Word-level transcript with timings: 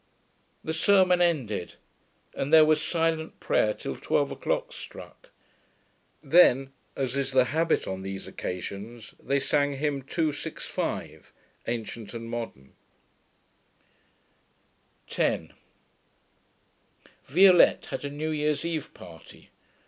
The 0.63 0.73
sermon 0.73 1.21
ended, 1.21 1.75
and 2.33 2.51
there 2.51 2.65
was 2.65 2.81
silent 2.81 3.39
prayer 3.39 3.71
till 3.71 3.95
twelve 3.95 4.31
o'clock 4.31 4.73
struck. 4.73 5.29
Then, 6.23 6.71
as 6.95 7.15
is 7.15 7.33
the 7.33 7.43
habit 7.53 7.87
on 7.87 8.01
these 8.01 8.25
occasions, 8.25 9.13
they 9.21 9.39
sang 9.39 9.73
hymn 9.73 10.01
265 10.01 11.31
(A. 11.67 11.71
and 11.75 12.13
M.). 12.15 12.73
10 15.07 15.53
Violette 17.27 17.85
had 17.85 18.03
a 18.03 18.09
new 18.09 18.31
year's 18.31 18.65
eve 18.65 18.91
party. 18.95 19.51